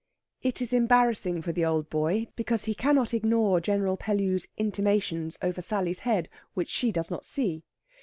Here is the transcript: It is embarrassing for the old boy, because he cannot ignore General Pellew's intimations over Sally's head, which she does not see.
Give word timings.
It 0.41 0.63
is 0.63 0.73
embarrassing 0.73 1.43
for 1.43 1.51
the 1.51 1.63
old 1.63 1.87
boy, 1.91 2.25
because 2.35 2.65
he 2.65 2.73
cannot 2.73 3.13
ignore 3.13 3.61
General 3.61 3.97
Pellew's 3.97 4.47
intimations 4.57 5.37
over 5.43 5.61
Sally's 5.61 5.99
head, 5.99 6.27
which 6.55 6.69
she 6.69 6.91
does 6.91 7.11
not 7.11 7.23
see. 7.23 7.63